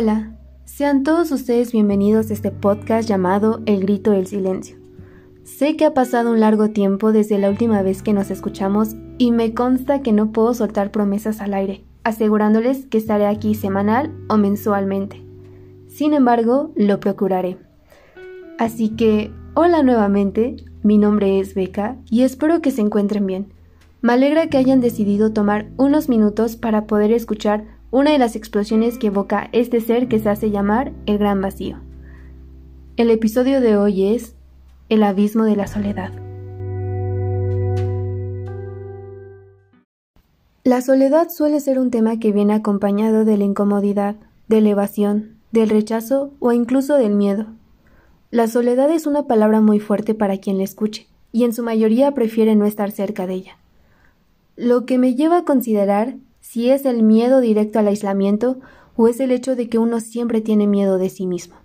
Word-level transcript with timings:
Hola, 0.00 0.30
sean 0.64 1.02
todos 1.02 1.32
ustedes 1.32 1.72
bienvenidos 1.72 2.30
a 2.30 2.32
este 2.32 2.52
podcast 2.52 3.08
llamado 3.08 3.62
El 3.66 3.80
Grito 3.80 4.12
del 4.12 4.28
Silencio. 4.28 4.76
Sé 5.42 5.76
que 5.76 5.84
ha 5.84 5.92
pasado 5.92 6.30
un 6.30 6.38
largo 6.38 6.70
tiempo 6.70 7.10
desde 7.10 7.36
la 7.36 7.50
última 7.50 7.82
vez 7.82 8.04
que 8.04 8.12
nos 8.12 8.30
escuchamos 8.30 8.94
y 9.18 9.32
me 9.32 9.54
consta 9.54 10.00
que 10.00 10.12
no 10.12 10.30
puedo 10.30 10.54
soltar 10.54 10.92
promesas 10.92 11.40
al 11.40 11.52
aire, 11.52 11.82
asegurándoles 12.04 12.86
que 12.86 12.96
estaré 12.96 13.26
aquí 13.26 13.56
semanal 13.56 14.14
o 14.28 14.36
mensualmente. 14.36 15.20
Sin 15.88 16.14
embargo, 16.14 16.70
lo 16.76 17.00
procuraré. 17.00 17.58
Así 18.56 18.90
que, 18.90 19.32
hola 19.54 19.82
nuevamente, 19.82 20.58
mi 20.84 20.96
nombre 20.96 21.40
es 21.40 21.56
Beca 21.56 21.96
y 22.08 22.22
espero 22.22 22.62
que 22.62 22.70
se 22.70 22.82
encuentren 22.82 23.26
bien. 23.26 23.52
Me 24.00 24.12
alegra 24.12 24.46
que 24.46 24.58
hayan 24.58 24.80
decidido 24.80 25.32
tomar 25.32 25.70
unos 25.76 26.08
minutos 26.08 26.54
para 26.54 26.86
poder 26.86 27.10
escuchar 27.10 27.77
una 27.90 28.12
de 28.12 28.18
las 28.18 28.36
explosiones 28.36 28.98
que 28.98 29.06
evoca 29.06 29.48
este 29.52 29.80
ser 29.80 30.08
que 30.08 30.18
se 30.18 30.28
hace 30.28 30.50
llamar 30.50 30.92
el 31.06 31.18
gran 31.18 31.40
vacío. 31.40 31.78
El 32.96 33.10
episodio 33.10 33.60
de 33.60 33.76
hoy 33.76 34.14
es 34.14 34.34
El 34.88 35.02
abismo 35.02 35.44
de 35.44 35.56
la 35.56 35.66
soledad. 35.66 36.12
La 40.64 40.82
soledad 40.82 41.30
suele 41.30 41.60
ser 41.60 41.78
un 41.78 41.90
tema 41.90 42.18
que 42.18 42.30
viene 42.30 42.52
acompañado 42.52 43.24
de 43.24 43.38
la 43.38 43.44
incomodidad, 43.44 44.16
de 44.48 44.60
la 44.60 44.68
evasión, 44.70 45.36
del 45.50 45.70
rechazo 45.70 46.32
o 46.40 46.52
incluso 46.52 46.96
del 46.96 47.14
miedo. 47.14 47.46
La 48.30 48.48
soledad 48.48 48.90
es 48.90 49.06
una 49.06 49.26
palabra 49.26 49.62
muy 49.62 49.80
fuerte 49.80 50.14
para 50.14 50.36
quien 50.36 50.58
la 50.58 50.64
escuche, 50.64 51.06
y 51.32 51.44
en 51.44 51.54
su 51.54 51.62
mayoría 51.62 52.12
prefiere 52.12 52.54
no 52.54 52.66
estar 52.66 52.90
cerca 52.90 53.26
de 53.26 53.34
ella. 53.34 53.56
Lo 54.56 54.84
que 54.84 54.98
me 54.98 55.14
lleva 55.14 55.38
a 55.38 55.44
considerar 55.44 56.16
si 56.48 56.70
es 56.70 56.86
el 56.86 57.02
miedo 57.02 57.42
directo 57.42 57.78
al 57.78 57.88
aislamiento 57.88 58.56
o 58.96 59.06
es 59.06 59.20
el 59.20 59.32
hecho 59.32 59.54
de 59.54 59.68
que 59.68 59.76
uno 59.76 60.00
siempre 60.00 60.40
tiene 60.40 60.66
miedo 60.66 60.96
de 60.96 61.10
sí 61.10 61.26
mismo. 61.26 61.56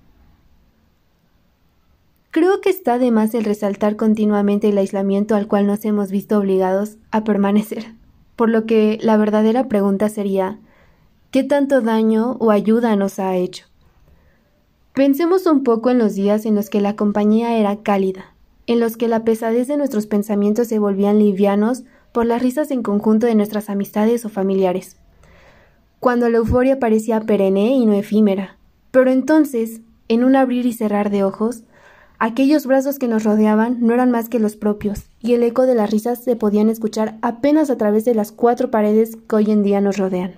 Creo 2.32 2.60
que 2.60 2.70
está 2.70 2.98
de 3.00 3.10
más 3.10 3.34
el 3.34 3.46
resaltar 3.46 3.96
continuamente 3.96 4.68
el 4.68 4.78
aislamiento 4.78 5.36
al 5.36 5.48
cual 5.48 5.68
nos 5.68 5.86
hemos 5.86 6.12
visto 6.12 6.38
obligados 6.38 6.98
a 7.12 7.24
permanecer, 7.24 7.94
por 8.36 8.50
lo 8.50 8.66
que 8.66 9.00
la 9.02 9.16
verdadera 9.16 9.70
pregunta 9.70 10.10
sería 10.10 10.60
¿qué 11.32 11.46
tanto 11.46 11.80
daño 11.80 12.36
o 12.42 12.52
ayuda 12.52 12.98
nos 12.98 13.20
ha 13.20 13.38
hecho? 13.38 13.68
Pensemos 14.94 15.46
un 15.46 15.64
poco 15.64 15.92
en 15.92 15.98
los 15.98 16.14
días 16.14 16.46
en 16.46 16.56
los 16.56 16.70
que 16.70 16.82
la 16.82 16.98
compañía 16.98 17.56
era 17.56 17.78
cálida, 17.84 18.36
en 18.68 18.82
los 18.82 18.98
que 18.98 19.08
la 19.08 19.24
pesadez 19.24 19.70
de 19.70 19.78
nuestros 19.78 20.08
pensamientos 20.08 20.68
se 20.68 20.78
volvían 20.78 21.20
livianos 21.20 21.86
por 22.14 22.26
las 22.26 22.42
risas 22.42 22.72
en 22.72 22.84
conjunto 22.84 23.26
de 23.26 23.36
nuestras 23.36 23.70
amistades 23.70 24.24
o 24.24 24.30
familiares. 24.30 24.96
Cuando 26.00 26.30
la 26.30 26.38
euforia 26.38 26.80
parecía 26.80 27.20
perenne 27.22 27.76
y 27.76 27.86
no 27.86 27.94
efímera. 27.94 28.58
Pero 28.92 29.12
entonces, 29.12 29.82
en 30.08 30.24
un 30.24 30.36
abrir 30.36 30.66
y 30.66 30.74
cerrar 30.74 31.10
de 31.10 31.24
ojos, 31.24 31.64
aquellos 32.20 32.66
brazos 32.68 33.00
que 33.00 33.08
nos 33.08 33.24
rodeaban 33.24 33.78
no 33.82 33.94
eran 33.94 34.12
más 34.12 34.30
que 34.30 34.40
los 34.40 34.56
propios, 34.56 35.06
y 35.20 35.34
el 35.34 35.44
eco 35.44 35.66
de 35.66 35.76
las 35.76 35.90
risas 35.90 36.24
se 36.24 36.36
podían 36.36 36.70
escuchar 36.70 37.18
apenas 37.22 37.70
a 37.70 37.78
través 37.78 38.06
de 38.06 38.14
las 38.14 38.32
cuatro 38.32 38.70
paredes 38.70 39.18
que 39.28 39.36
hoy 39.36 39.52
en 39.52 39.64
día 39.64 39.82
nos 39.82 39.98
rodean. 39.98 40.36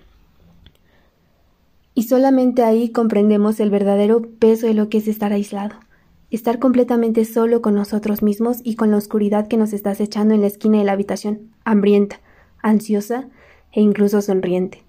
Y 1.93 2.03
solamente 2.03 2.63
ahí 2.63 2.89
comprendemos 2.89 3.59
el 3.59 3.69
verdadero 3.69 4.21
peso 4.21 4.67
de 4.67 4.73
lo 4.73 4.89
que 4.89 4.99
es 4.99 5.07
estar 5.07 5.33
aislado 5.33 5.75
estar 6.31 6.59
completamente 6.59 7.25
solo 7.25 7.61
con 7.61 7.75
nosotros 7.75 8.21
mismos 8.21 8.59
y 8.63 8.75
con 8.75 8.91
la 8.91 8.97
oscuridad 8.97 9.47
que 9.47 9.57
nos 9.57 9.73
está 9.73 9.91
acechando 9.91 10.33
en 10.33 10.41
la 10.41 10.47
esquina 10.47 10.79
de 10.79 10.83
la 10.83 10.93
habitación, 10.93 11.51
hambrienta, 11.63 12.19
ansiosa 12.61 13.27
e 13.71 13.81
incluso 13.81 14.21
sonriente. 14.21 14.83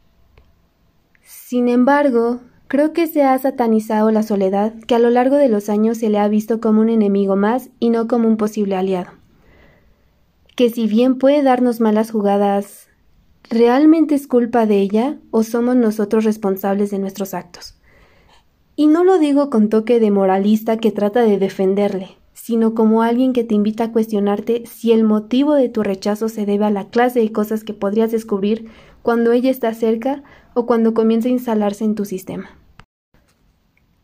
Sin 1.22 1.68
embargo, 1.68 2.40
creo 2.68 2.92
que 2.92 3.06
se 3.06 3.22
ha 3.22 3.38
satanizado 3.38 4.10
la 4.10 4.22
soledad, 4.22 4.74
que 4.86 4.94
a 4.94 4.98
lo 4.98 5.10
largo 5.10 5.36
de 5.36 5.48
los 5.48 5.68
años 5.68 5.98
se 5.98 6.10
le 6.10 6.18
ha 6.18 6.28
visto 6.28 6.60
como 6.60 6.80
un 6.80 6.88
enemigo 6.88 7.36
más 7.36 7.70
y 7.78 7.90
no 7.90 8.08
como 8.08 8.28
un 8.28 8.36
posible 8.36 8.76
aliado. 8.76 9.12
Que 10.56 10.70
si 10.70 10.86
bien 10.86 11.18
puede 11.18 11.42
darnos 11.42 11.80
malas 11.80 12.10
jugadas, 12.10 12.88
¿realmente 13.50 14.14
es 14.14 14.26
culpa 14.26 14.66
de 14.66 14.80
ella 14.80 15.18
o 15.30 15.42
somos 15.42 15.76
nosotros 15.76 16.24
responsables 16.24 16.90
de 16.90 16.98
nuestros 16.98 17.34
actos? 17.34 17.75
Y 18.78 18.88
no 18.88 19.04
lo 19.04 19.18
digo 19.18 19.48
con 19.48 19.70
toque 19.70 19.98
de 20.00 20.10
moralista 20.10 20.76
que 20.76 20.92
trata 20.92 21.22
de 21.22 21.38
defenderle, 21.38 22.10
sino 22.34 22.74
como 22.74 23.02
alguien 23.02 23.32
que 23.32 23.42
te 23.42 23.54
invita 23.54 23.84
a 23.84 23.92
cuestionarte 23.92 24.64
si 24.66 24.92
el 24.92 25.02
motivo 25.02 25.54
de 25.54 25.70
tu 25.70 25.82
rechazo 25.82 26.28
se 26.28 26.44
debe 26.44 26.66
a 26.66 26.70
la 26.70 26.90
clase 26.90 27.20
de 27.20 27.32
cosas 27.32 27.64
que 27.64 27.72
podrías 27.72 28.12
descubrir 28.12 28.68
cuando 29.00 29.32
ella 29.32 29.50
está 29.50 29.72
cerca 29.72 30.22
o 30.52 30.66
cuando 30.66 30.92
comienza 30.92 31.28
a 31.28 31.32
instalarse 31.32 31.84
en 31.84 31.94
tu 31.94 32.04
sistema. 32.04 32.50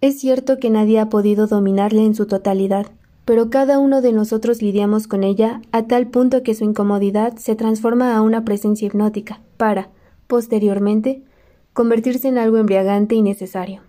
Es 0.00 0.18
cierto 0.18 0.58
que 0.58 0.70
nadie 0.70 1.00
ha 1.00 1.10
podido 1.10 1.46
dominarle 1.46 2.04
en 2.04 2.14
su 2.14 2.26
totalidad, 2.26 2.86
pero 3.26 3.50
cada 3.50 3.78
uno 3.78 4.00
de 4.00 4.12
nosotros 4.12 4.62
lidiamos 4.62 5.06
con 5.06 5.22
ella 5.22 5.60
a 5.70 5.86
tal 5.86 6.08
punto 6.08 6.42
que 6.42 6.54
su 6.54 6.64
incomodidad 6.64 7.36
se 7.36 7.54
transforma 7.56 8.16
a 8.16 8.22
una 8.22 8.44
presencia 8.44 8.86
hipnótica 8.86 9.42
para, 9.58 9.90
posteriormente, 10.26 11.22
convertirse 11.74 12.28
en 12.28 12.38
algo 12.38 12.56
embriagante 12.56 13.14
y 13.14 13.22
necesario. 13.22 13.82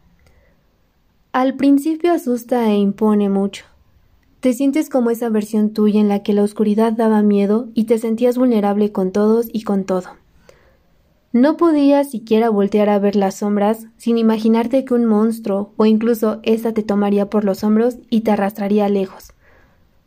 Al 1.43 1.55
principio 1.55 2.13
asusta 2.13 2.71
e 2.71 2.77
impone 2.77 3.27
mucho. 3.27 3.65
Te 4.39 4.53
sientes 4.53 4.87
como 4.87 5.09
esa 5.09 5.27
versión 5.27 5.73
tuya 5.73 5.99
en 5.99 6.07
la 6.07 6.23
que 6.23 6.31
la 6.31 6.41
oscuridad 6.41 6.93
daba 6.93 7.21
miedo 7.21 7.67
y 7.73 7.83
te 7.83 7.97
sentías 7.97 8.37
vulnerable 8.37 8.93
con 8.93 9.11
todos 9.11 9.47
y 9.51 9.63
con 9.63 9.83
todo. 9.83 10.07
No 11.33 11.57
podías 11.57 12.09
siquiera 12.09 12.49
voltear 12.49 12.87
a 12.87 12.97
ver 12.97 13.17
las 13.17 13.35
sombras 13.35 13.87
sin 13.97 14.17
imaginarte 14.17 14.85
que 14.85 14.93
un 14.93 15.03
monstruo 15.03 15.73
o 15.75 15.85
incluso 15.85 16.39
ésta 16.43 16.73
te 16.73 16.81
tomaría 16.81 17.29
por 17.29 17.43
los 17.43 17.65
hombros 17.65 17.97
y 18.09 18.21
te 18.21 18.31
arrastraría 18.31 18.87
lejos, 18.87 19.33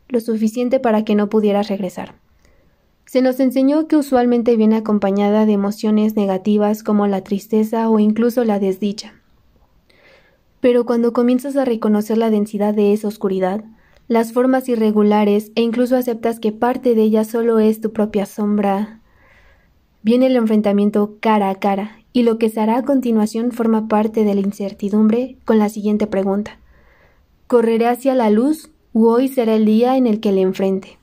lo 0.08 0.20
suficiente 0.20 0.80
para 0.80 1.04
que 1.04 1.16
no 1.16 1.28
pudieras 1.28 1.68
regresar. 1.68 2.14
Se 3.04 3.20
nos 3.20 3.40
enseñó 3.40 3.88
que 3.88 3.96
usualmente 3.96 4.56
viene 4.56 4.76
acompañada 4.76 5.44
de 5.44 5.52
emociones 5.52 6.16
negativas 6.16 6.82
como 6.82 7.06
la 7.06 7.22
tristeza 7.24 7.90
o 7.90 7.98
incluso 7.98 8.42
la 8.42 8.58
desdicha. 8.58 9.20
Pero 10.60 10.86
cuando 10.86 11.12
comienzas 11.12 11.56
a 11.56 11.64
reconocer 11.64 12.18
la 12.18 12.30
densidad 12.30 12.74
de 12.74 12.92
esa 12.92 13.08
oscuridad, 13.08 13.64
las 14.08 14.32
formas 14.32 14.68
irregulares 14.68 15.50
e 15.54 15.62
incluso 15.62 15.96
aceptas 15.96 16.40
que 16.40 16.52
parte 16.52 16.94
de 16.94 17.02
ella 17.02 17.24
solo 17.24 17.58
es 17.58 17.80
tu 17.80 17.92
propia 17.92 18.26
sombra, 18.26 19.00
viene 20.02 20.26
el 20.26 20.36
enfrentamiento 20.36 21.16
cara 21.20 21.50
a 21.50 21.56
cara 21.56 21.98
y 22.12 22.22
lo 22.22 22.38
que 22.38 22.48
se 22.48 22.60
hará 22.60 22.78
a 22.78 22.84
continuación 22.84 23.50
forma 23.50 23.88
parte 23.88 24.24
de 24.24 24.34
la 24.34 24.40
incertidumbre 24.40 25.36
con 25.44 25.58
la 25.58 25.68
siguiente 25.68 26.06
pregunta. 26.06 26.60
¿Correré 27.48 27.88
hacia 27.88 28.14
la 28.14 28.30
luz 28.30 28.70
o 28.92 29.08
hoy 29.08 29.28
será 29.28 29.54
el 29.54 29.64
día 29.64 29.96
en 29.96 30.06
el 30.06 30.20
que 30.20 30.32
le 30.32 30.42
enfrente? 30.42 30.98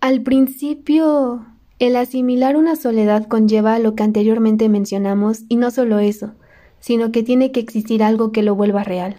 Al 0.00 0.22
principio, 0.22 1.46
el 1.78 1.96
asimilar 1.96 2.56
una 2.56 2.76
soledad 2.76 3.26
conlleva 3.26 3.78
lo 3.78 3.94
que 3.94 4.02
anteriormente 4.02 4.68
mencionamos 4.68 5.44
y 5.48 5.56
no 5.56 5.70
solo 5.70 5.98
eso, 5.98 6.32
sino 6.84 7.12
que 7.12 7.22
tiene 7.22 7.50
que 7.50 7.60
existir 7.60 8.02
algo 8.02 8.30
que 8.30 8.42
lo 8.42 8.54
vuelva 8.54 8.84
real. 8.84 9.16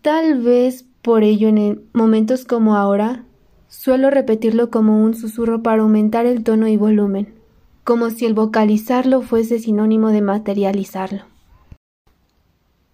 Tal 0.00 0.40
vez 0.40 0.84
por 1.02 1.24
ello 1.24 1.48
en 1.48 1.88
momentos 1.92 2.44
como 2.44 2.76
ahora 2.76 3.24
suelo 3.66 4.10
repetirlo 4.10 4.70
como 4.70 5.02
un 5.02 5.14
susurro 5.14 5.64
para 5.64 5.82
aumentar 5.82 6.24
el 6.24 6.44
tono 6.44 6.68
y 6.68 6.76
volumen, 6.76 7.34
como 7.82 8.10
si 8.10 8.26
el 8.26 8.34
vocalizarlo 8.34 9.22
fuese 9.22 9.58
sinónimo 9.58 10.10
de 10.10 10.22
materializarlo. 10.22 11.24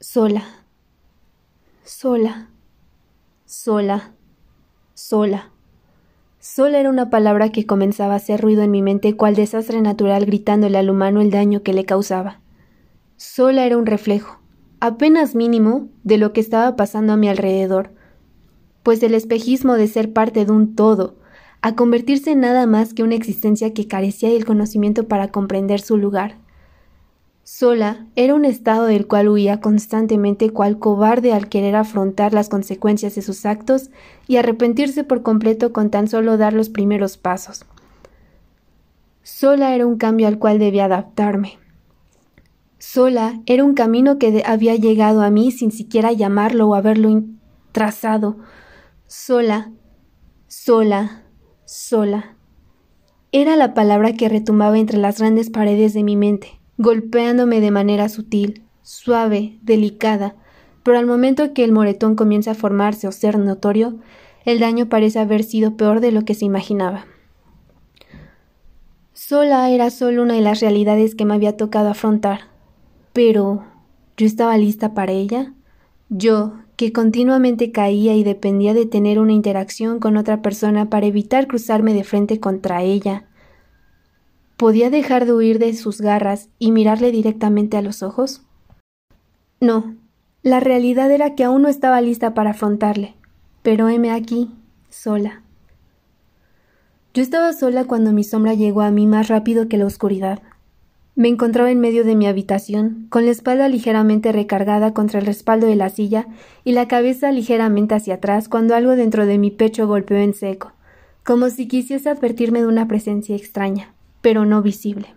Sola, 0.01 0.45
sola, 1.85 2.49
sola, 3.45 4.13
sola. 4.95 5.51
Sola 6.39 6.81
era 6.81 6.89
una 6.89 7.11
palabra 7.11 7.53
que 7.53 7.67
comenzaba 7.67 8.15
a 8.15 8.17
hacer 8.17 8.41
ruido 8.41 8.63
en 8.63 8.71
mi 8.71 8.81
mente 8.81 9.15
cual 9.15 9.35
desastre 9.35 9.83
natural 9.83 10.25
gritándole 10.25 10.79
al 10.79 10.89
humano 10.89 11.21
el 11.21 11.31
daño 11.31 11.63
que 11.63 11.75
le 11.75 11.85
causaba 11.85 12.41
sola 13.21 13.67
era 13.67 13.77
un 13.77 13.85
reflejo, 13.85 14.41
apenas 14.81 15.35
mínimo, 15.35 15.91
de 16.05 16.17
lo 16.17 16.33
que 16.33 16.41
estaba 16.41 16.75
pasando 16.75 17.13
a 17.13 17.19
mi 17.19 17.29
alrededor, 17.29 17.93
pues 18.83 19.03
el 19.03 19.13
espejismo 19.13 19.75
de 19.75 19.89
ser 19.89 20.15
parte 20.15 20.47
de 20.47 20.53
un 20.53 20.75
todo, 20.75 21.17
a 21.61 21.75
convertirse 21.75 22.31
en 22.31 22.41
nada 22.41 22.65
más 22.65 22.95
que 22.95 23.03
una 23.03 23.17
existencia 23.17 23.75
que 23.75 23.87
carecía 23.87 24.31
del 24.31 24.47
conocimiento 24.47 25.07
para 25.07 25.29
comprender 25.29 25.83
su 25.83 25.99
lugar. 25.99 26.39
Sola 27.45 28.07
era 28.17 28.35
un 28.35 28.47
estado 28.47 28.87
del 28.87 29.07
cual 29.07 29.29
huía 29.29 29.61
constantemente 29.61 30.49
cual 30.49 30.79
cobarde 30.79 31.35
al 31.35 31.51
querer 31.51 31.77
afrontar 31.77 32.33
las 32.33 32.49
consecuencias 32.49 33.17
de 33.17 33.21
sus 33.21 33.45
actos 33.45 33.91
y 34.29 34.39
arrepentirse 34.39 35.05
por 35.05 35.23
completo 35.23 35.75
con 35.75 35.91
tan 35.91 36.09
solo 36.09 36.39
dar 36.39 36.55
los 36.55 36.71
primeros 36.71 37.19
pasos. 37.19 37.67
Sola 39.23 39.75
era 39.75 39.87
un 39.87 39.99
cambio 39.99 40.27
al 40.27 40.39
cual 40.39 40.59
debía 40.59 40.87
adaptarme, 40.87 41.60
Sola 42.81 43.43
era 43.45 43.63
un 43.63 43.75
camino 43.75 44.19
que 44.19 44.43
había 44.47 44.75
llegado 44.75 45.21
a 45.21 45.29
mí 45.29 45.53
sin 45.53 45.71
siquiera 45.71 46.13
llamarlo 46.13 46.67
o 46.67 46.75
haberlo 46.75 47.23
trazado. 47.73 48.39
Sola, 49.07 49.71
sola, 50.47 51.25
sola. 51.67 52.37
Era 53.33 53.57
la 53.57 53.75
palabra 53.75 54.15
que 54.15 54.31
retumbaba 54.31 54.79
entre 54.79 54.97
las 54.97 55.19
grandes 55.19 55.51
paredes 55.51 55.93
de 55.93 56.03
mi 56.03 56.17
mente, 56.17 56.59
golpeándome 56.79 57.61
de 57.61 57.71
manera 57.71 58.09
sutil, 58.09 58.65
suave, 58.81 59.59
delicada, 59.61 60.37
pero 60.83 60.97
al 60.97 61.05
momento 61.05 61.53
que 61.53 61.65
el 61.65 61.73
moretón 61.73 62.17
comienza 62.17 62.53
a 62.53 62.55
formarse 62.55 63.07
o 63.07 63.13
ser 63.13 63.39
notorio, 63.39 63.99
el 64.47 64.59
daño 64.59 64.89
parece 64.89 65.19
haber 65.19 65.45
sido 65.45 65.77
peor 65.77 66.01
de 66.01 66.13
lo 66.13 66.25
que 66.25 66.33
se 66.33 66.47
imaginaba. 66.47 67.05
Sola 69.13 69.69
era 69.69 69.91
solo 69.91 70.23
una 70.23 70.33
de 70.33 70.41
las 70.41 70.61
realidades 70.63 71.15
que 71.15 71.27
me 71.27 71.35
había 71.35 71.59
tocado 71.59 71.91
afrontar. 71.91 72.49
Pero 73.13 73.65
¿yo 74.17 74.27
estaba 74.27 74.57
lista 74.57 74.95
para 74.95 75.13
ella? 75.13 75.55
Yo, 76.09 76.55
que 76.77 76.93
continuamente 76.93 77.73
caía 77.73 78.15
y 78.15 78.25
dependía 78.25 78.75
de 78.75 78.87
tener 78.87 79.19
una 79.19 79.33
interacción 79.33 80.01
con 80.01 80.17
otra 80.17 80.43
persona 80.43 80.89
para 80.89 81.07
evitar 81.07 81.47
cruzarme 81.47 81.93
de 81.93 82.05
frente 82.05 82.41
contra 82.41 82.83
ella. 82.83 83.27
¿Podía 84.57 84.91
dejar 84.91 85.27
de 85.27 85.33
huir 85.33 85.59
de 85.59 85.75
sus 85.75 86.01
garras 86.01 86.49
y 86.59 86.73
mirarle 86.73 87.13
directamente 87.13 87.77
a 87.77 87.83
los 87.83 88.03
ojos? 88.03 88.43
No, 89.61 89.97
la 90.43 90.61
realidad 90.61 91.11
era 91.11 91.35
que 91.35 91.45
aún 91.45 91.63
no 91.63 91.69
estaba 91.69 92.01
lista 92.01 92.33
para 92.33 92.51
afrontarle, 92.51 93.15
pero 93.63 93.89
heme 93.89 94.11
aquí, 94.11 94.51
sola. 94.89 95.43
Yo 97.13 97.23
estaba 97.23 97.53
sola 97.53 97.85
cuando 97.85 98.13
mi 98.13 98.25
sombra 98.25 98.55
llegó 98.55 98.81
a 98.83 98.91
mí 98.91 99.07
más 99.07 99.29
rápido 99.29 99.69
que 99.69 99.77
la 99.77 99.87
oscuridad. 99.87 100.43
Me 101.21 101.29
encontraba 101.29 101.71
en 101.71 101.81
medio 101.81 102.03
de 102.03 102.17
mi 102.17 102.27
habitación, 102.27 103.07
con 103.11 103.27
la 103.27 103.31
espalda 103.31 103.69
ligeramente 103.69 104.33
recargada 104.33 104.95
contra 104.95 105.21
el 105.21 105.27
respaldo 105.27 105.67
de 105.67 105.77
la 105.77 105.91
silla 105.91 106.27
y 106.65 106.73
la 106.73 106.89
cabeza 106.89 107.31
ligeramente 107.31 107.95
hacia 107.95 108.15
atrás 108.15 108.49
cuando 108.49 108.75
algo 108.75 108.97
dentro 108.97 109.27
de 109.27 109.37
mi 109.37 109.51
pecho 109.51 109.87
golpeó 109.87 110.17
en 110.17 110.33
seco, 110.33 110.73
como 111.23 111.51
si 111.51 111.69
quisiese 111.69 112.09
advertirme 112.09 112.61
de 112.61 112.69
una 112.69 112.89
presencia 112.89 113.37
extraña, 113.37 113.93
pero 114.23 114.47
no 114.47 114.63
visible. 114.63 115.09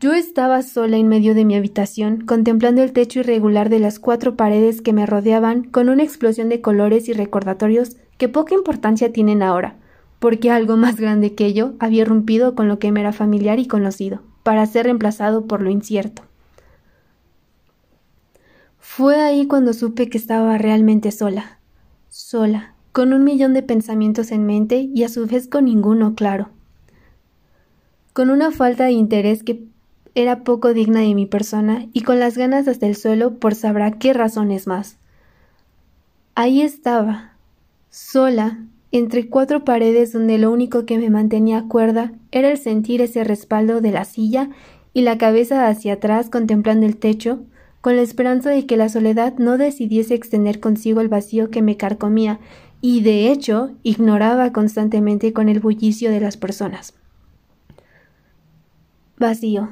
Yo 0.00 0.14
estaba 0.14 0.62
sola 0.62 0.96
en 0.96 1.08
medio 1.08 1.34
de 1.34 1.44
mi 1.44 1.54
habitación, 1.54 2.22
contemplando 2.22 2.82
el 2.82 2.94
techo 2.94 3.20
irregular 3.20 3.68
de 3.68 3.80
las 3.80 3.98
cuatro 3.98 4.34
paredes 4.34 4.80
que 4.80 4.94
me 4.94 5.04
rodeaban 5.04 5.64
con 5.64 5.90
una 5.90 6.04
explosión 6.04 6.48
de 6.48 6.62
colores 6.62 7.06
y 7.10 7.12
recordatorios 7.12 7.98
que 8.16 8.30
poca 8.30 8.54
importancia 8.54 9.12
tienen 9.12 9.42
ahora, 9.42 9.76
porque 10.22 10.52
algo 10.52 10.76
más 10.76 11.00
grande 11.00 11.34
que 11.34 11.52
yo 11.52 11.72
había 11.80 12.04
rompido 12.04 12.54
con 12.54 12.68
lo 12.68 12.78
que 12.78 12.92
me 12.92 13.00
era 13.00 13.12
familiar 13.12 13.58
y 13.58 13.66
conocido, 13.66 14.22
para 14.44 14.64
ser 14.66 14.84
reemplazado 14.84 15.48
por 15.48 15.60
lo 15.60 15.68
incierto. 15.68 16.22
Fue 18.78 19.20
ahí 19.20 19.48
cuando 19.48 19.72
supe 19.72 20.08
que 20.08 20.16
estaba 20.16 20.56
realmente 20.58 21.10
sola, 21.10 21.58
sola, 22.08 22.76
con 22.92 23.12
un 23.12 23.24
millón 23.24 23.52
de 23.52 23.64
pensamientos 23.64 24.30
en 24.30 24.46
mente 24.46 24.88
y 24.94 25.02
a 25.02 25.08
su 25.08 25.26
vez 25.26 25.48
con 25.48 25.64
ninguno 25.64 26.14
claro, 26.14 26.50
con 28.12 28.30
una 28.30 28.52
falta 28.52 28.84
de 28.84 28.92
interés 28.92 29.42
que 29.42 29.64
era 30.14 30.44
poco 30.44 30.72
digna 30.72 31.00
de 31.00 31.16
mi 31.16 31.26
persona 31.26 31.86
y 31.92 32.02
con 32.02 32.20
las 32.20 32.38
ganas 32.38 32.68
hasta 32.68 32.86
el 32.86 32.94
suelo 32.94 33.40
por 33.40 33.56
sabrá 33.56 33.90
qué 33.98 34.12
razones 34.12 34.68
más. 34.68 34.98
Ahí 36.36 36.62
estaba, 36.62 37.32
sola, 37.90 38.60
entre 38.92 39.28
cuatro 39.28 39.64
paredes 39.64 40.12
donde 40.12 40.38
lo 40.38 40.52
único 40.52 40.84
que 40.84 40.98
me 40.98 41.08
mantenía 41.08 41.64
cuerda 41.66 42.12
era 42.30 42.50
el 42.50 42.58
sentir 42.58 43.00
ese 43.00 43.24
respaldo 43.24 43.80
de 43.80 43.90
la 43.90 44.04
silla 44.04 44.50
y 44.92 45.00
la 45.00 45.16
cabeza 45.16 45.66
hacia 45.66 45.94
atrás 45.94 46.28
contemplando 46.28 46.84
el 46.84 46.98
techo, 46.98 47.40
con 47.80 47.96
la 47.96 48.02
esperanza 48.02 48.50
de 48.50 48.66
que 48.66 48.76
la 48.76 48.90
soledad 48.90 49.34
no 49.38 49.58
decidiese 49.58 50.14
extender 50.14 50.60
consigo 50.60 51.00
el 51.00 51.08
vacío 51.08 51.50
que 51.50 51.62
me 51.62 51.76
carcomía 51.76 52.38
y 52.82 53.00
de 53.00 53.32
hecho 53.32 53.70
ignoraba 53.82 54.52
constantemente 54.52 55.32
con 55.32 55.48
el 55.48 55.60
bullicio 55.60 56.10
de 56.10 56.20
las 56.20 56.36
personas. 56.36 56.94
Vacío, 59.18 59.70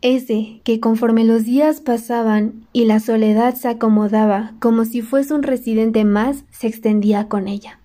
ese 0.00 0.60
que 0.64 0.80
conforme 0.80 1.24
los 1.24 1.44
días 1.44 1.80
pasaban 1.80 2.66
y 2.72 2.86
la 2.86 2.98
soledad 2.98 3.54
se 3.54 3.68
acomodaba 3.68 4.54
como 4.58 4.84
si 4.84 5.00
fuese 5.00 5.32
un 5.32 5.44
residente 5.44 6.04
más, 6.04 6.44
se 6.50 6.66
extendía 6.66 7.28
con 7.28 7.46
ella. 7.46 7.78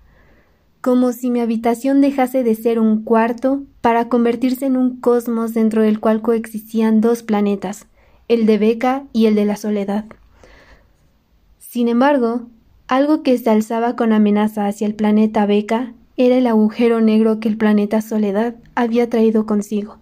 Como 0.88 1.12
si 1.12 1.32
mi 1.32 1.42
habitación 1.42 2.00
dejase 2.00 2.46
de 2.46 2.56
ser 2.56 2.80
un 2.80 3.04
cuarto 3.04 3.64
para 3.82 4.08
convertirse 4.08 4.68
en 4.68 4.78
un 4.78 5.02
cosmos 5.02 5.54
dentro 5.54 5.82
del 5.82 6.00
cual 6.00 6.22
coexistían 6.22 7.02
dos 7.02 7.24
planetas, 7.24 7.88
el 8.30 8.46
de 8.46 8.58
Beca 8.58 9.04
y 9.12 9.26
el 9.26 9.36
de 9.36 9.44
la 9.44 9.58
soledad. 9.58 10.06
Sin 11.60 11.90
embargo, 11.90 12.44
algo 12.88 13.22
que 13.22 13.38
se 13.38 13.50
alzaba 13.50 13.98
con 13.98 14.14
amenaza 14.14 14.66
hacia 14.66 14.88
el 14.88 14.96
planeta 14.96 15.46
Beca 15.46 15.92
era 16.16 16.38
el 16.38 16.48
agujero 16.48 17.02
negro 17.02 17.42
que 17.42 17.50
el 17.50 17.58
planeta 17.58 18.00
Soledad 18.00 18.56
había 18.74 19.10
traído 19.10 19.46
consigo 19.46 19.98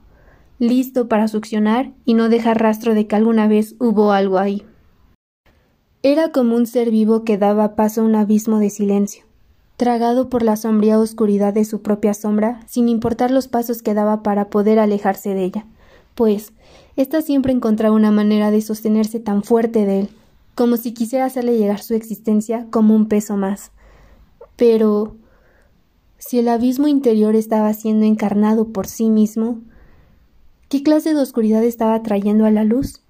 listo 0.60 1.08
para 1.08 1.28
succionar 1.28 1.94
y 2.06 2.14
no 2.14 2.30
dejar 2.30 2.62
rastro 2.62 2.94
de 2.94 3.08
que 3.08 3.16
alguna 3.16 3.48
vez 3.48 3.74
hubo 3.80 4.12
algo 4.12 4.38
ahí. 4.38 4.64
Era 6.04 6.32
como 6.32 6.56
un 6.56 6.68
ser 6.68 6.92
vivo 6.92 7.24
que 7.24 7.40
daba 7.40 7.76
paso 7.76 8.02
a 8.02 8.04
un 8.04 8.14
abismo 8.14 8.60
de 8.60 8.70
silencio, 8.70 9.26
tragado 9.78 10.30
por 10.30 10.44
la 10.44 10.56
sombría 10.56 11.00
oscuridad 11.00 11.54
de 11.54 11.66
su 11.66 11.82
propia 11.82 12.14
sombra, 12.14 12.62
sin 12.68 12.88
importar 12.90 13.32
los 13.32 13.48
pasos 13.48 13.82
que 13.82 13.94
daba 13.94 14.24
para 14.24 14.50
poder 14.50 14.80
alejarse 14.80 15.34
de 15.34 15.44
ella, 15.44 15.66
pues 16.16 16.54
ésta 16.96 17.22
siempre 17.22 17.52
encontraba 17.52 17.96
una 17.96 18.12
manera 18.12 18.52
de 18.52 18.62
sostenerse 18.62 19.20
tan 19.20 19.44
fuerte 19.44 19.86
de 19.86 20.02
él, 20.02 20.10
como 20.56 20.78
si 20.78 20.94
quisiera 20.94 21.26
hacerle 21.26 21.58
llegar 21.58 21.82
su 21.82 21.94
existencia 21.94 22.68
como 22.72 22.96
un 22.96 23.08
peso 23.08 23.36
más. 23.36 23.72
Pero 24.56 25.18
si 26.18 26.40
el 26.40 26.48
abismo 26.48 26.88
interior 26.88 27.36
estaba 27.36 27.74
siendo 27.74 28.06
encarnado 28.06 28.70
por 28.70 28.88
sí 28.88 29.10
mismo, 29.10 29.60
¿Qué 30.68 30.82
clase 30.82 31.14
de 31.14 31.22
oscuridad 31.22 31.64
estaba 31.64 32.02
trayendo 32.02 32.46
a 32.46 32.52
la 32.52 32.64
luz? 32.64 33.04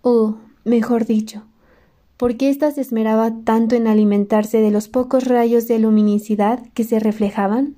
O, 0.00 0.38
mejor 0.64 1.04
dicho, 1.04 1.44
¿por 2.16 2.36
qué 2.36 2.48
ésta 2.48 2.70
se 2.70 2.80
esmeraba 2.80 3.32
tanto 3.44 3.74
en 3.74 3.86
alimentarse 3.86 4.60
de 4.60 4.70
los 4.70 4.88
pocos 4.88 5.24
rayos 5.24 5.68
de 5.68 5.78
luminosidad 5.78 6.66
que 6.74 6.84
se 6.84 6.98
reflejaban? 6.98 7.76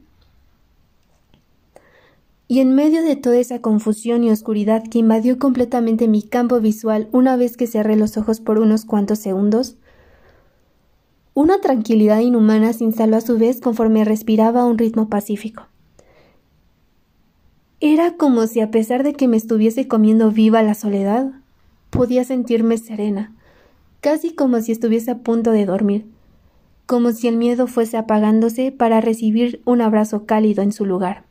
Y 2.46 2.60
en 2.60 2.74
medio 2.74 3.02
de 3.02 3.16
toda 3.16 3.36
esa 3.36 3.60
confusión 3.60 4.24
y 4.24 4.30
oscuridad 4.30 4.82
que 4.82 4.98
invadió 4.98 5.38
completamente 5.38 6.08
mi 6.08 6.22
campo 6.22 6.60
visual 6.60 7.08
una 7.12 7.36
vez 7.36 7.56
que 7.56 7.66
cerré 7.66 7.96
los 7.96 8.16
ojos 8.16 8.40
por 8.40 8.58
unos 8.58 8.86
cuantos 8.86 9.18
segundos, 9.18 9.76
una 11.34 11.60
tranquilidad 11.60 12.20
inhumana 12.20 12.72
se 12.72 12.84
instaló 12.84 13.16
a 13.16 13.20
su 13.20 13.38
vez 13.38 13.60
conforme 13.60 14.04
respiraba 14.04 14.62
a 14.62 14.64
un 14.64 14.78
ritmo 14.78 15.08
pacífico. 15.08 15.68
Era 17.80 18.16
como 18.16 18.46
si 18.48 18.60
a 18.60 18.72
pesar 18.72 19.04
de 19.04 19.12
que 19.12 19.28
me 19.28 19.36
estuviese 19.36 19.86
comiendo 19.86 20.32
viva 20.32 20.64
la 20.64 20.74
soledad, 20.74 21.30
podía 21.90 22.24
sentirme 22.24 22.76
serena, 22.76 23.36
casi 24.00 24.34
como 24.34 24.60
si 24.60 24.72
estuviese 24.72 25.10
a 25.10 25.18
punto 25.18 25.50
de 25.50 25.66
dormir, 25.66 26.06
como 26.86 27.12
si 27.12 27.28
el 27.28 27.36
miedo 27.36 27.66
fuese 27.66 27.96
apagándose 27.96 28.72
para 28.72 29.00
recibir 29.00 29.60
un 29.64 29.82
abrazo 29.82 30.24
cálido 30.24 30.62
en 30.62 30.72
su 30.72 30.86
lugar. 30.86 31.24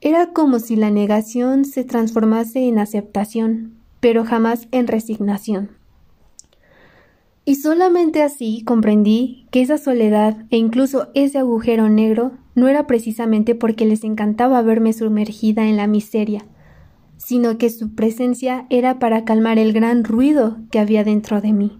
Era 0.00 0.32
como 0.32 0.58
si 0.58 0.76
la 0.76 0.90
negación 0.90 1.64
se 1.64 1.84
transformase 1.84 2.68
en 2.68 2.78
aceptación, 2.78 3.74
pero 4.00 4.24
jamás 4.24 4.68
en 4.70 4.86
resignación. 4.86 5.70
Y 7.46 7.56
solamente 7.56 8.22
así 8.22 8.62
comprendí 8.64 9.46
que 9.50 9.62
esa 9.62 9.78
soledad 9.78 10.44
e 10.50 10.56
incluso 10.56 11.08
ese 11.14 11.38
agujero 11.38 11.88
negro 11.88 12.32
no 12.54 12.68
era 12.68 12.86
precisamente 12.86 13.54
porque 13.54 13.84
les 13.84 14.04
encantaba 14.04 14.62
verme 14.62 14.92
sumergida 14.92 15.66
en 15.66 15.76
la 15.76 15.86
miseria, 15.86 16.44
sino 17.24 17.56
que 17.56 17.70
su 17.70 17.94
presencia 17.94 18.66
era 18.68 18.98
para 18.98 19.24
calmar 19.24 19.58
el 19.58 19.72
gran 19.72 20.04
ruido 20.04 20.58
que 20.70 20.78
había 20.78 21.04
dentro 21.04 21.40
de 21.40 21.52
mí. 21.52 21.78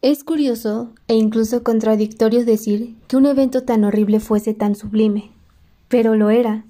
Es 0.00 0.24
curioso 0.24 0.92
e 1.08 1.14
incluso 1.14 1.62
contradictorio 1.62 2.44
decir 2.44 2.96
que 3.08 3.16
un 3.16 3.26
evento 3.26 3.62
tan 3.64 3.84
horrible 3.84 4.20
fuese 4.20 4.54
tan 4.54 4.74
sublime, 4.74 5.30
pero 5.88 6.16
lo 6.16 6.30
era, 6.30 6.64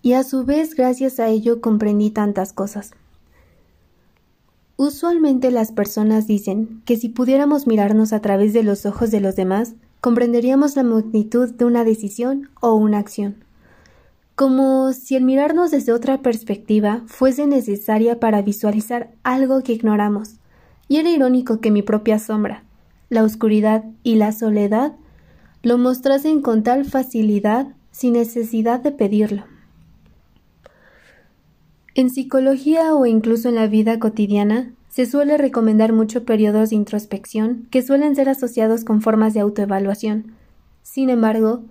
y 0.00 0.14
a 0.14 0.24
su 0.24 0.44
vez 0.44 0.74
gracias 0.74 1.20
a 1.20 1.28
ello 1.28 1.60
comprendí 1.60 2.10
tantas 2.10 2.52
cosas. 2.52 2.92
Usualmente 4.76 5.50
las 5.50 5.70
personas 5.70 6.26
dicen 6.26 6.82
que 6.84 6.96
si 6.96 7.08
pudiéramos 7.08 7.66
mirarnos 7.66 8.12
a 8.12 8.20
través 8.20 8.52
de 8.52 8.64
los 8.64 8.84
ojos 8.86 9.10
de 9.10 9.20
los 9.20 9.36
demás, 9.36 9.74
comprenderíamos 10.00 10.74
la 10.74 10.82
magnitud 10.82 11.50
de 11.52 11.64
una 11.64 11.84
decisión 11.84 12.50
o 12.60 12.74
una 12.74 12.98
acción. 12.98 13.44
Como 14.34 14.92
si 14.92 15.16
el 15.16 15.24
mirarnos 15.24 15.70
desde 15.70 15.92
otra 15.92 16.22
perspectiva 16.22 17.02
fuese 17.06 17.46
necesaria 17.46 18.18
para 18.18 18.42
visualizar 18.42 19.10
algo 19.22 19.62
que 19.62 19.72
ignoramos. 19.72 20.36
Y 20.88 20.96
era 20.96 21.10
irónico 21.10 21.60
que 21.60 21.70
mi 21.70 21.82
propia 21.82 22.18
sombra, 22.18 22.64
la 23.08 23.24
oscuridad 23.24 23.84
y 24.02 24.16
la 24.16 24.32
soledad 24.32 24.92
lo 25.62 25.78
mostrasen 25.78 26.42
con 26.42 26.62
tal 26.62 26.84
facilidad 26.84 27.68
sin 27.92 28.14
necesidad 28.14 28.80
de 28.80 28.90
pedirlo. 28.90 29.44
En 31.94 32.08
psicología 32.08 32.94
o 32.94 33.04
incluso 33.04 33.50
en 33.50 33.54
la 33.54 33.66
vida 33.66 33.98
cotidiana 33.98 34.72
se 34.88 35.06
suele 35.06 35.36
recomendar 35.38 35.92
mucho 35.92 36.24
periodos 36.24 36.70
de 36.70 36.76
introspección 36.76 37.68
que 37.70 37.82
suelen 37.82 38.16
ser 38.16 38.28
asociados 38.28 38.84
con 38.84 39.02
formas 39.02 39.34
de 39.34 39.40
autoevaluación. 39.40 40.34
Sin 40.82 41.10
embargo, 41.10 41.62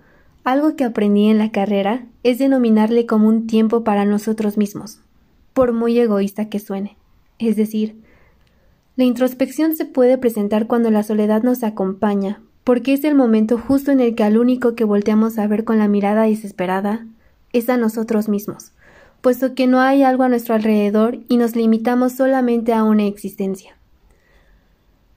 algo 0.44 0.76
que 0.76 0.84
aprendí 0.84 1.28
en 1.28 1.38
la 1.38 1.50
carrera 1.50 2.06
es 2.22 2.38
denominarle 2.38 3.06
como 3.06 3.28
un 3.28 3.46
tiempo 3.46 3.84
para 3.84 4.04
nosotros 4.04 4.56
mismos, 4.56 5.00
por 5.52 5.72
muy 5.72 5.98
egoísta 5.98 6.48
que 6.48 6.58
suene. 6.58 6.96
Es 7.38 7.56
decir, 7.56 7.96
la 8.96 9.04
introspección 9.04 9.76
se 9.76 9.84
puede 9.84 10.18
presentar 10.18 10.66
cuando 10.66 10.90
la 10.90 11.02
soledad 11.02 11.42
nos 11.42 11.62
acompaña, 11.62 12.40
porque 12.64 12.92
es 12.92 13.04
el 13.04 13.14
momento 13.14 13.58
justo 13.58 13.90
en 13.90 14.00
el 14.00 14.14
que 14.14 14.24
al 14.24 14.36
único 14.36 14.74
que 14.74 14.84
volteamos 14.84 15.38
a 15.38 15.46
ver 15.46 15.64
con 15.64 15.78
la 15.78 15.88
mirada 15.88 16.24
desesperada 16.24 17.06
es 17.52 17.68
a 17.68 17.76
nosotros 17.76 18.28
mismos, 18.28 18.72
puesto 19.20 19.54
que 19.54 19.66
no 19.66 19.80
hay 19.80 20.02
algo 20.02 20.24
a 20.24 20.28
nuestro 20.28 20.54
alrededor 20.54 21.20
y 21.28 21.36
nos 21.36 21.56
limitamos 21.56 22.12
solamente 22.12 22.72
a 22.72 22.84
una 22.84 23.06
existencia. 23.06 23.76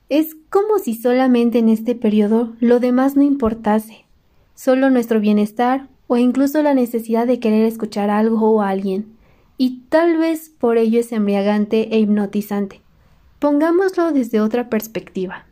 Es 0.08 0.36
como 0.50 0.78
si 0.78 0.94
solamente 0.94 1.60
en 1.60 1.70
este 1.70 1.96
periodo 1.96 2.54
lo 2.60 2.80
demás 2.80 3.16
no 3.16 3.24
importase, 3.24 4.05
solo 4.56 4.90
nuestro 4.90 5.20
bienestar 5.20 5.88
o 6.08 6.18
incluso 6.18 6.64
la 6.64 6.74
necesidad 6.74 7.28
de 7.28 7.40
querer 7.40 7.66
escuchar 7.66 8.10
algo 8.10 8.50
o 8.50 8.62
a 8.62 8.70
alguien, 8.70 9.16
y 9.58 9.82
tal 9.90 10.18
vez 10.18 10.50
por 10.50 10.78
ello 10.78 11.00
es 11.00 11.12
embriagante 11.12 11.96
e 11.96 12.00
hipnotizante. 12.00 12.82
Pongámoslo 13.40 14.12
desde 14.12 14.42
otra 14.42 14.70
perspectiva. 14.70 15.46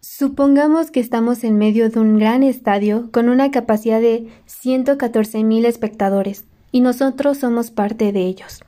Supongamos 0.00 0.90
que 0.90 1.00
estamos 1.00 1.44
en 1.44 1.58
medio 1.58 1.90
de 1.90 2.00
un 2.00 2.18
gran 2.18 2.42
estadio 2.42 3.10
con 3.12 3.28
una 3.28 3.50
capacidad 3.50 4.00
de 4.00 4.28
114.000 4.46 5.66
espectadores 5.66 6.44
y 6.72 6.80
nosotros 6.80 7.38
somos 7.38 7.70
parte 7.70 8.12
de 8.12 8.22
ellos. 8.22 8.60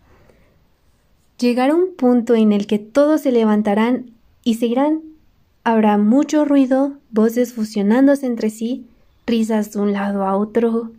Llegará 1.38 1.74
un 1.74 1.94
punto 1.96 2.34
en 2.34 2.52
el 2.52 2.66
que 2.66 2.78
todos 2.78 3.22
se 3.22 3.32
levantarán 3.32 4.10
y 4.44 4.54
se 4.54 4.66
irán. 4.66 5.02
Habrá 5.64 5.98
mucho 5.98 6.44
ruido, 6.44 6.98
voces 7.10 7.54
fusionándose 7.54 8.26
entre 8.26 8.50
sí, 8.50 8.86
risas 9.26 9.72
de 9.72 9.80
un 9.80 9.92
lado 9.92 10.24
a 10.24 10.36
otro. 10.36 10.92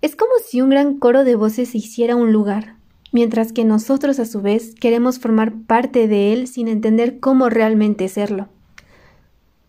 Es 0.00 0.16
como 0.16 0.32
si 0.44 0.60
un 0.60 0.70
gran 0.70 0.98
coro 0.98 1.24
de 1.24 1.36
voces 1.36 1.70
se 1.70 1.78
hiciera 1.78 2.16
un 2.16 2.32
lugar, 2.32 2.76
mientras 3.12 3.52
que 3.52 3.64
nosotros 3.64 4.18
a 4.18 4.26
su 4.26 4.40
vez 4.42 4.74
queremos 4.74 5.18
formar 5.18 5.52
parte 5.66 6.08
de 6.08 6.32
él 6.32 6.48
sin 6.48 6.68
entender 6.68 7.20
cómo 7.20 7.48
realmente 7.48 8.08
serlo. 8.08 8.48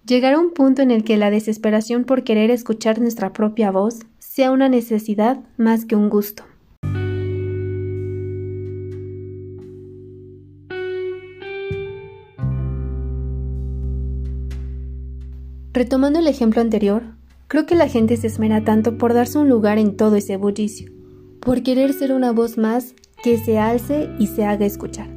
Llegará 0.05 0.37
un 0.37 0.51
punto 0.51 0.81
en 0.81 0.91
el 0.91 1.03
que 1.03 1.15
la 1.15 1.29
desesperación 1.29 2.03
por 2.03 2.23
querer 2.23 2.51
escuchar 2.51 2.99
nuestra 2.99 3.31
propia 3.31 3.71
voz 3.71 3.99
sea 4.19 4.51
una 4.51 4.67
necesidad 4.67 5.39
más 5.57 5.85
que 5.85 5.95
un 5.95 6.09
gusto. 6.09 6.43
Retomando 15.73 16.19
el 16.19 16.27
ejemplo 16.27 16.61
anterior, 16.61 17.01
creo 17.53 17.67
que 17.67 17.75
la 17.75 17.87
gente 17.87 18.17
se 18.17 18.25
esmera 18.25 18.63
tanto 18.63 18.97
por 18.97 19.13
darse 19.13 19.37
un 19.37 19.47
lugar 19.47 19.77
en 19.77 19.95
todo 19.95 20.15
ese 20.15 20.37
bullicio, 20.37 20.91
por 21.39 21.61
querer 21.61 21.93
ser 21.93 22.11
una 22.11 22.31
voz 22.31 22.57
más 22.57 22.95
que 23.23 23.37
se 23.37 23.59
alce 23.59 24.09
y 24.17 24.25
se 24.25 24.43
haga 24.43 24.65
escuchar 24.65 25.07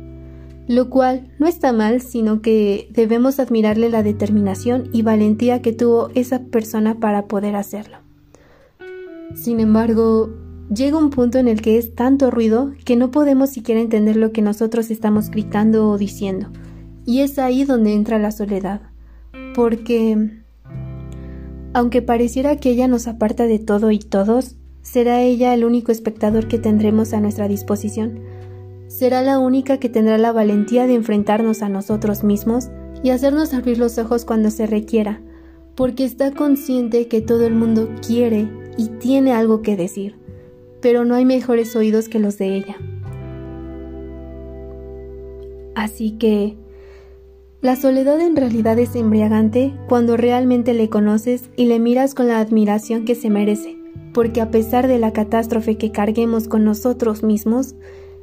lo 0.68 0.90
cual 0.90 1.32
no 1.38 1.46
está 1.46 1.72
mal, 1.72 2.02
sino 2.02 2.42
que 2.42 2.88
debemos 2.90 3.38
admirarle 3.38 3.88
la 3.88 4.02
determinación 4.02 4.90
y 4.92 5.02
valentía 5.02 5.62
que 5.62 5.72
tuvo 5.72 6.10
esa 6.14 6.40
persona 6.40 6.98
para 6.98 7.26
poder 7.26 7.54
hacerlo. 7.54 7.98
Sin 9.34 9.60
embargo, 9.60 10.28
llega 10.68 10.98
un 10.98 11.10
punto 11.10 11.38
en 11.38 11.48
el 11.48 11.62
que 11.62 11.78
es 11.78 11.94
tanto 11.94 12.30
ruido 12.30 12.72
que 12.84 12.96
no 12.96 13.12
podemos 13.12 13.50
siquiera 13.50 13.80
entender 13.80 14.16
lo 14.16 14.32
que 14.32 14.42
nosotros 14.42 14.90
estamos 14.90 15.30
gritando 15.30 15.88
o 15.88 15.98
diciendo, 15.98 16.50
y 17.04 17.20
es 17.20 17.38
ahí 17.38 17.64
donde 17.64 17.94
entra 17.94 18.18
la 18.18 18.32
soledad, 18.32 18.82
porque 19.54 20.42
aunque 21.76 22.00
pareciera 22.00 22.56
que 22.56 22.71
ella 22.71 22.88
nos 22.88 23.06
aparta 23.06 23.47
de 23.47 23.59
todo 23.59 23.90
y 23.90 23.99
todos, 23.99 24.56
será 24.80 25.21
ella 25.21 25.52
el 25.52 25.62
único 25.62 25.92
espectador 25.92 26.49
que 26.49 26.56
tendremos 26.56 27.12
a 27.12 27.21
nuestra 27.21 27.49
disposición, 27.49 28.21
será 28.88 29.21
la 29.21 29.38
única 29.38 29.76
que 29.76 29.90
tendrá 29.90 30.16
la 30.16 30.33
valentía 30.33 30.87
de 30.87 30.95
enfrentarnos 30.95 31.61
a 31.61 31.68
nosotros 31.68 32.25
mismos 32.25 32.71
y 33.02 33.11
hacernos 33.11 33.52
abrir 33.52 33.76
los 33.76 33.99
ojos 33.99 34.25
cuando 34.25 34.49
se 34.50 34.66
requiera, 34.66 35.21
porque 35.75 36.04
está 36.04 36.30
consciente 36.30 37.09
que 37.09 37.21
todo 37.21 37.47
el 37.47 37.54
mundo 37.54 37.90
quiere 38.00 38.49
y 38.78 38.88
tiene 38.99 39.35
algo 39.35 39.61
que 39.61 39.76
decir, 39.76 40.16
pero 40.80 41.04
no 41.04 41.14
hay 41.14 41.26
mejores 41.26 41.76
oídos 41.76 42.09
que 42.09 42.21
los 42.21 42.38
de 42.38 42.56
ella. 42.56 42.76
Así 45.75 46.12
que 46.12 46.56
la 47.62 47.75
soledad 47.75 48.20
en 48.20 48.36
realidad 48.36 48.78
es 48.78 48.94
embriagante 48.94 49.75
cuando 49.88 50.16
realmente 50.16 50.75
le 50.75 50.90
conoces 50.90 51.50
y 51.56 51.66
le 51.66 51.80
miras 51.80 52.14
con 52.14 52.28
la 52.28 52.38
admiración 52.38 53.04
que 53.04 53.14
se 53.14 53.30
merece, 53.30 53.76
porque 54.12 54.40
a 54.40 54.50
pesar 54.50 54.86
de 54.88 54.98
la 54.98 55.12
catástrofe 55.12 55.76
que 55.76 55.90
carguemos 55.90 56.48
con 56.48 56.64
nosotros 56.64 57.22
mismos, 57.22 57.75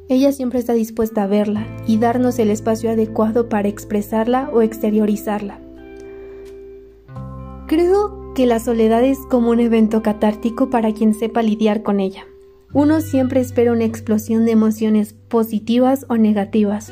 ella 0.08 0.32
siempre 0.32 0.60
está 0.60 0.74
dispuesta 0.74 1.24
a 1.24 1.28
verla 1.28 1.66
y 1.88 1.98
darnos 1.98 2.38
el 2.40 2.52
espacio 2.52 2.92
adecuado 2.92 3.50
para 3.50 3.70
expresarla 3.70 4.50
o 4.54 4.62
exteriorizarla. 4.62 5.60
Creo 7.68 8.34
que 8.36 8.46
la 8.46 8.60
soledad 8.60 9.04
es 9.04 9.18
como 9.30 9.50
un 9.50 9.60
evento 9.60 10.04
catártico 10.04 10.70
para 10.70 10.94
quien 10.94 11.14
sepa 11.14 11.42
lidiar 11.42 11.82
con 11.82 12.00
ella. 12.00 12.26
Uno 12.74 13.02
siempre 13.02 13.40
espera 13.40 13.72
una 13.72 13.86
explosión 13.86 14.46
de 14.46 14.52
emociones 14.52 15.14
positivas 15.14 16.06
o 16.10 16.18
negativas, 16.18 16.92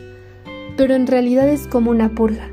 pero 0.82 0.96
en 0.96 1.06
realidad 1.06 1.48
es 1.48 1.68
como 1.68 1.92
una 1.92 2.16
purga, 2.16 2.50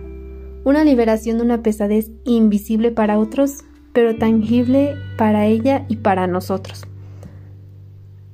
una 0.63 0.85
liberación 0.85 1.39
de 1.39 1.45
una 1.45 1.63
pesadez 1.63 2.11
invisible 2.27 2.91
para 2.91 3.19
otros, 3.19 3.65
pero 3.95 4.17
tangible 4.17 4.97
para 5.17 5.47
ella 5.47 5.87
y 5.89 5.97
para 5.97 6.27
nosotros. 6.27 6.83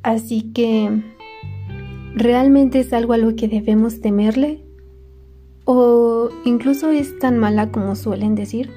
Así 0.03 0.51
que 0.53 0.91
¿Realmente 2.17 2.81
es 2.81 2.93
algo 2.93 3.13
a 3.13 3.19
lo 3.19 3.37
que 3.37 3.47
debemos 3.47 4.01
temerle? 4.01 4.65
¿O 5.65 6.29
incluso 6.45 6.91
es 6.91 7.17
tan 7.21 7.39
mala 7.39 7.71
como 7.71 7.95
suelen 7.95 8.35
decir? 8.35 8.71